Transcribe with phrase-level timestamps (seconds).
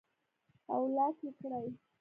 [0.73, 1.67] او لاک ئې کړي